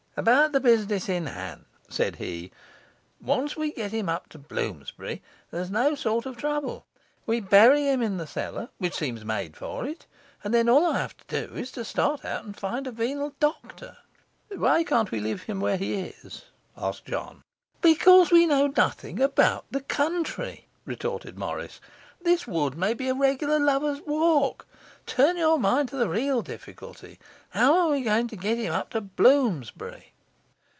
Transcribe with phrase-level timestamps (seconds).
[0.17, 2.51] 'About the business in hand,' said he,
[3.21, 6.85] 'once we can get him up to Bloomsbury, there's no sort of trouble.
[7.25, 10.05] We bury him in the cellar, which seems made for it;
[10.43, 13.33] and then all I have to do is to start out and find a venal
[13.39, 13.97] doctor.'
[14.53, 16.43] 'Why can't we leave him where he is?'
[16.77, 17.41] asked John.
[17.79, 21.79] 'Because we know nothing about the country,' retorted Morris.
[22.23, 24.67] 'This wood may be a regular lovers' walk.
[25.07, 27.17] Turn your mind to the real difficulty.
[27.49, 30.13] How are we to get him up to Bloomsbury?